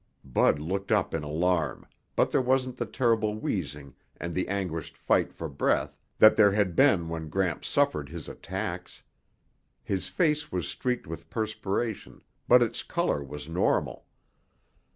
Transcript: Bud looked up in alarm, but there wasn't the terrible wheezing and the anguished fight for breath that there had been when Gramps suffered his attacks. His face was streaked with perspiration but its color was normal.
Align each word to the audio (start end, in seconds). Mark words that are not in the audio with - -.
Bud 0.25 0.57
looked 0.57 0.91
up 0.91 1.13
in 1.13 1.21
alarm, 1.21 1.85
but 2.15 2.31
there 2.31 2.41
wasn't 2.41 2.77
the 2.77 2.87
terrible 2.87 3.35
wheezing 3.35 3.93
and 4.17 4.33
the 4.33 4.47
anguished 4.47 4.97
fight 4.97 5.31
for 5.31 5.47
breath 5.47 5.95
that 6.17 6.35
there 6.35 6.53
had 6.53 6.75
been 6.75 7.07
when 7.07 7.29
Gramps 7.29 7.67
suffered 7.67 8.09
his 8.09 8.27
attacks. 8.27 9.03
His 9.83 10.07
face 10.09 10.51
was 10.51 10.67
streaked 10.67 11.05
with 11.05 11.29
perspiration 11.29 12.23
but 12.47 12.63
its 12.63 12.81
color 12.81 13.23
was 13.23 13.47
normal. 13.47 14.07